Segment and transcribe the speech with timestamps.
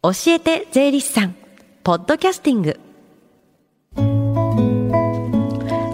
[0.00, 1.34] 教えて税理士さん。
[1.82, 2.78] ポッドキャスティング。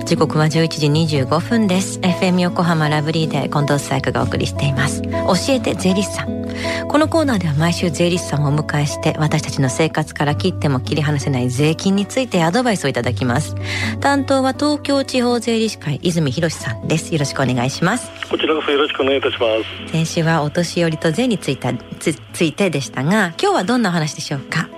[0.05, 1.99] 時刻は11時25分です。
[2.01, 5.03] FM 横浜ラブリーで近藤紗友香がお送りしています。
[5.03, 5.11] 教
[5.49, 6.45] えて税理士さん。
[6.89, 13.55] このコーナーでは毎週税理士さんをお迎えして私たちの生活から切っても切り離せない税金についてアドバイスをいただきます。
[14.01, 17.13] 担当は東京地方税理士会泉博さんです。
[17.13, 18.11] よろしくお願いします。
[18.29, 19.47] こちらこそよろしくお願いいたしま
[19.87, 19.91] す。
[19.93, 24.69] 先週はお年寄りと税についたつついてでしたが今日はどんな話でしょうか？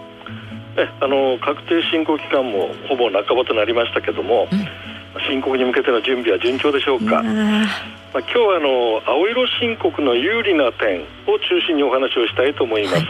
[0.79, 4.67] えあの確定申告期間もほぼ半ばとなりましたけども、うん
[5.29, 7.23] 申告に向けての準備は順調でしょうか。
[7.23, 12.97] まあ、今日はあの青色申告の有利な点を中心にお話をしたいと思います。
[12.97, 13.05] はい、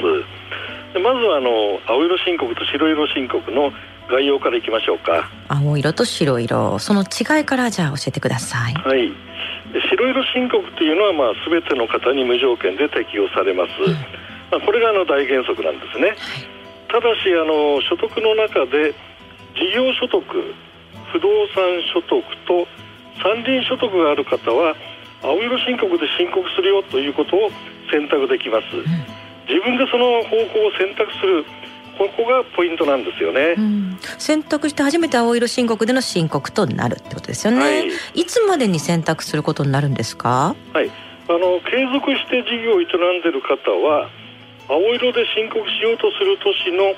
[0.94, 3.72] でまずはあの青色申告と白色申告の
[4.08, 5.28] 概要からいきましょうか。
[5.48, 8.74] 青色と白色、その違いからじゃあ教えてください。
[8.74, 9.12] はい。
[9.90, 13.70] 白色申告というのはまあすべての方に無条件で適用されます。
[13.82, 13.92] うん、
[14.50, 16.08] まあこれがあの大原則なんですね。
[16.08, 16.16] はい、
[16.88, 18.94] ただしあの所得の中で
[19.54, 20.22] 事業所得
[21.16, 22.68] 不動産所得と
[23.24, 24.76] 山林所得がある方は
[25.22, 27.50] 青色申告で申告するよということを
[27.90, 28.84] 選択できます、うん、
[29.48, 31.44] 自分でその方法を選択する
[31.96, 40.54] ここがポイントなんですよね、うん、選択して初めて青色申告での申告となるってことですよね、はい、いつまでに選択することになるんですか？
[40.74, 40.90] はい。
[41.28, 44.10] あの継続して事業を営んでいる方は
[44.68, 46.92] 青色で申告しようとする年の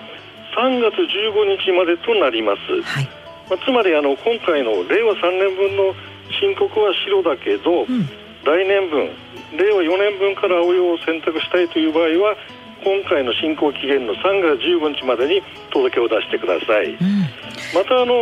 [0.58, 3.17] 3月15日までとなります、はい
[3.48, 5.94] まあ、つまりあの今回の令和3年分の
[6.40, 8.08] 申告は白だけど、うん、
[8.44, 9.10] 来年分
[9.56, 12.36] 令和4年分から青色を選択したいという場合は
[12.84, 17.26] 今回の進行期限の3月15日までに届けを出してください、うん、
[17.74, 18.14] またあの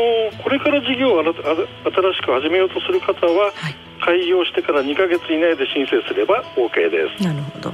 [0.43, 7.25] これから事業を新しく始めようとする方は、はい、開業してから2か月以内で申請すれば OK です。
[7.25, 7.73] なるほど。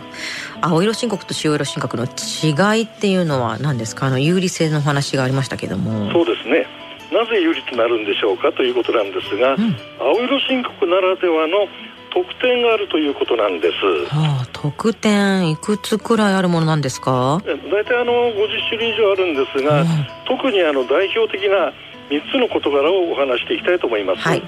[0.60, 4.06] 青色申告と白色申告の違いっていうのは何ですか？
[4.06, 6.10] あの有利性の話がありましたけども。
[6.12, 6.66] そうですね
[7.12, 11.68] なぜ有利となるんでしょうかということなんですが、うん、青色申告ならではの
[12.12, 13.74] 特典があるということなんです。
[14.14, 17.40] はあ、特典いくつくらいあるものなんですか？
[17.44, 19.88] 大体あの50種類以上あるんですが、うん、
[20.26, 21.72] 特にあの代表的な
[22.10, 24.20] 3つの事柄をお話していきたいと思います。
[24.20, 24.42] はい、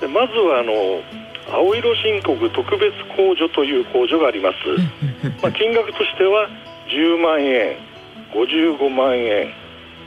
[0.00, 0.72] でまずはあの
[1.52, 4.56] 青色申告特別控除という控除があります。
[5.42, 6.48] まあ金額としては
[6.88, 7.76] 10万円、
[8.32, 9.52] 55万円、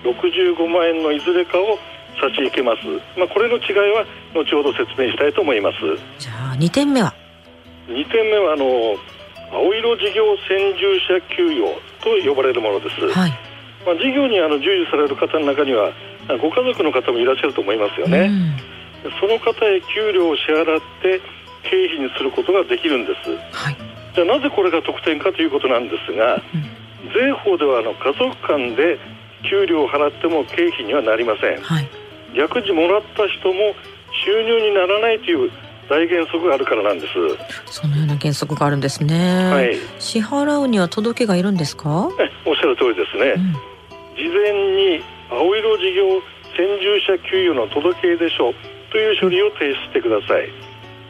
[0.03, 1.79] 65万円のいずれかを
[2.19, 2.87] 差し受けます、
[3.17, 5.77] まあ、これの違いは後ほど説明したいと思います。
[6.19, 7.13] じゃあ2点目は
[7.87, 8.95] ？2点目はあの
[9.53, 13.31] 青色事業先住者給与と呼ばれるものです、はい、
[13.85, 15.93] まあ、事業にあの従事される方の中には
[16.41, 18.31] ご家族の方もいらっしゃると思いますよね、
[19.05, 21.21] うん、その方へ給料を支払って
[21.69, 23.77] 経費にすることができるんです、はい、
[24.15, 28.97] じゃあなぜこれが特典かということなんですが、うん、税法ではあの家族間で
[29.49, 31.89] 給料を払っても経費にはなりません、はい、
[32.35, 33.73] 逆にもらった人も
[34.25, 35.51] 収入にならないという
[35.89, 37.13] 大原則があるからなんです。
[37.65, 42.09] そのような原則があるんですね、はい、支払うには届けがいるんですか？
[42.45, 43.53] おっしゃる通りですね、うん、
[44.15, 46.21] 事前に青色事業
[46.55, 48.53] 先住者給与の届け出書
[48.91, 50.47] という書類を提出してください、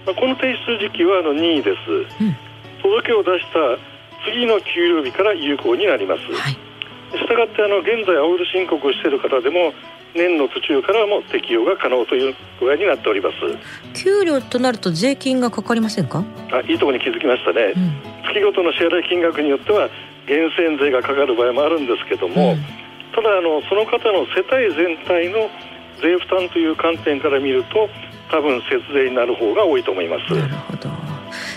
[0.06, 2.36] まあ、この提出時期はあの任意です、うん、
[2.82, 3.60] 届けを出した
[4.26, 6.58] 次の給料日から有効になります、はい
[7.18, 9.74] したがってあの現在青色申告をしている方でも
[10.16, 13.36] 年の途中からも適用が可能という具合になっております。
[13.94, 16.24] 給料となると税金がかかりませんか？
[16.52, 17.94] あいいところに気づきましたね、うん、
[18.28, 19.90] 月ごとの支払い金額によっては
[20.28, 22.64] 源泉税がかかる場合もあるんですけども、うん、
[23.14, 25.50] ただあのその方の世帯全体の
[26.02, 27.90] 税負担という観点から見ると
[28.30, 30.34] 多分節税になる方が多いと思います。
[30.34, 30.90] なるほど。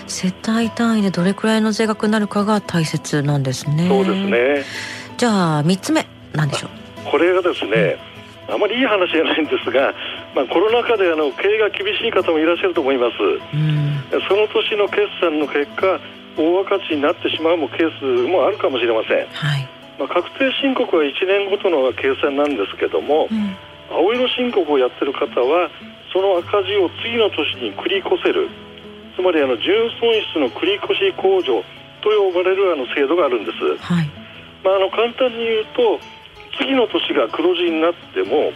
[0.07, 3.87] 世帯単位でどれくらいの税額になるかが大切なんですね。
[3.87, 4.63] そうですね
[5.17, 7.11] じゃあ3つ目なんでしょう？
[7.11, 7.97] これがですね、
[8.47, 9.93] あまりいい話じゃないんですが、
[10.35, 13.17] まあ、コロナ禍であの経営が厳しい方もいらっしゃると思います、
[14.29, 15.99] その年の決算の結果
[16.37, 19.67] 大赤字になってしまうもケースもあるかもしれません、はい、
[19.97, 23.57] まあ、確定申告は1年ごとの計算なんですけども、うん、
[23.89, 25.71] 青色申告をやってる方は
[26.13, 28.49] その赤字を次の年に繰り越せる。
[29.17, 30.85] つまりあの純損失の繰越
[31.17, 31.63] 控除
[32.05, 34.16] と呼ばれるあの制度があるんです、はい
[34.63, 35.99] まあ、あの簡単に言うと
[36.57, 38.51] 次の年が黒字になっても、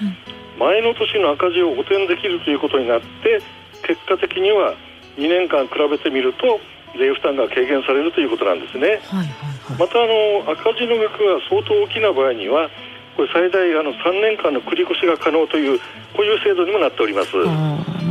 [0.57, 3.41] 前の年の赤字を補填できるということになって
[3.83, 4.75] 結果的には
[5.17, 6.59] 2年間比べてみると
[6.97, 12.69] 税負担が軽減されるということなんですね、はいはいはい、またあの赤字の額が相当大きな場合には
[13.15, 15.79] これ最大あの3年間の繰り越しが可能という
[16.13, 17.31] こういう制度にもなっております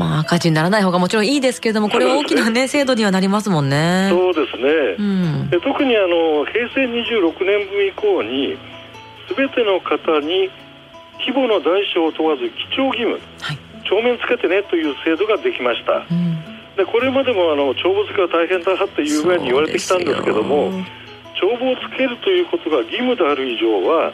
[0.01, 4.09] まあ赤字にならない方がもちろんいいですけれどもこれは大きなね制度にはなりますもんね。
[4.09, 4.65] そうですね、
[4.99, 8.57] うん、で特にあの平成26年分以降に
[9.37, 10.49] 全ての方に
[11.21, 16.41] 規模の大小を問わず記帳義務、はい、帳面つけてねという制度ができました、うん、
[16.77, 20.73] でこれまでもあの帳簿付けは大変だという具合に言われてきたんですけども
[21.37, 24.13] 帳簿をつけるということが義務である以上は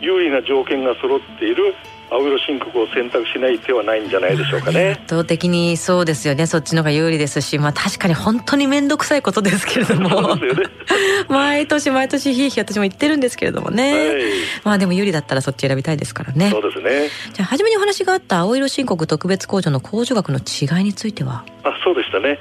[0.00, 1.74] 有利な条件が揃っている
[2.10, 4.92] 青色申告を選択しない手はないんじゃないでしょうかね。
[4.92, 6.46] 圧倒的にそうですよね。
[6.46, 10.36] そっちの方が有利ですし、まあ確かに本当に面倒くさいことですけれども。
[10.36, 10.42] ね、
[11.28, 13.92] 毎年毎年ひいひい私も言ってるんですけれどもね。
[13.92, 14.22] はい、
[14.64, 16.50] まあでも有利だったらそっち選びたいですからね。
[16.50, 17.08] そうですね。
[17.32, 21.44] じゃあ初めにお話があった青色申告特別控除の控除額の違いについては？
[21.64, 22.38] あ、そうでしたね。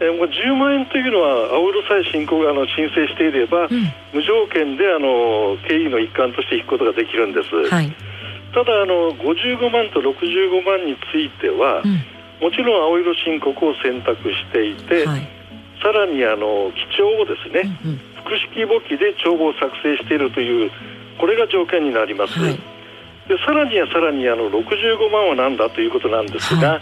[0.00, 7.54] えもう10万円というのは青色さえ申告あの申請していれば、うん、無条件であの経緯の一環として引くことができるんです。
[7.70, 7.94] はい
[8.54, 11.98] ただあの55万と65万については、うん、
[12.38, 15.28] もちろん青色申告を選択していて、はい、
[15.82, 20.70] さらにあの記帳をですね、うんうん、複式簿記で帳簿を作成しているという
[21.18, 22.54] これが条件になります、はい、
[23.26, 26.80] でさらにはさらにあの65万は何だということなんですが、は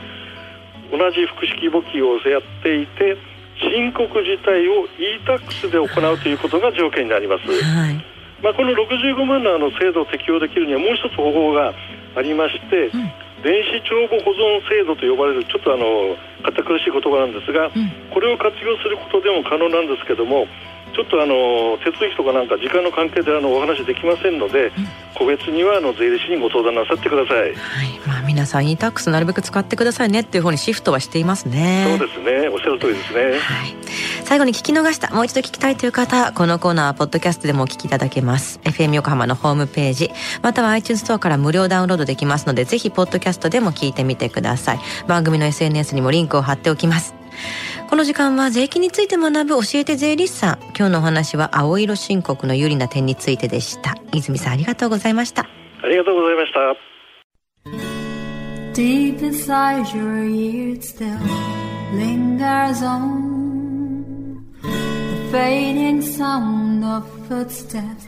[0.92, 3.16] い、同じ複式簿記をやっていて
[3.64, 8.11] 申告自体を e-tax で行うということが条件になります、はい
[8.42, 11.72] まあ、この65万のあの制度を適用できるにはもう一つ方法が
[12.16, 13.12] ありまして、うん、
[13.42, 20.46] 電子帳簿保存制度と呼ばれるちょっとあの堅苦しい言葉なんですが、うん、これを活用することでも可能なんですけども
[20.94, 24.72] ちょっとあの手続きとかなんか時間の関係であのお話できませんので、うん、
[25.14, 27.40] 個別にはあの税理士にご相談なさってください。
[27.40, 27.54] はい、
[28.06, 31.96] まあ皆さん e-tax なるべく使ってくださいねっていう方にシフトはしていますね。
[31.98, 33.22] そうですね、おっしゃる通りですね。
[33.22, 33.82] はい。
[34.24, 40.10] 最後に聞き逃したもう一度聞きたいという方このコーナーはポッドキャストでもお聞きいただけます FM 横浜のホームページ
[40.40, 47.14] または iTunes ストアから無料ダウンロードできますのでぜひポッドキャストでも聞いてみてください番組の SNS にもリンクを貼っておきます
[47.88, 55.46] この時間は税金について学ぶ教えて税理士さん今日のお話は青色申告の有利な点についてでした泉さんありがとうございました
[55.82, 56.60] ありがとうございました
[58.72, 61.18] Deep inside your ears still
[61.94, 63.32] lingers on
[65.30, 68.06] fading sound of footsteps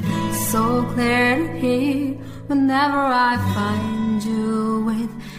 [0.51, 2.15] so clear to hear
[2.49, 5.11] whenever I find you with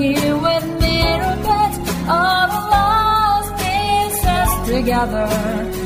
[0.00, 1.78] here with mirror pets,
[2.08, 5.79] all lost pieces together.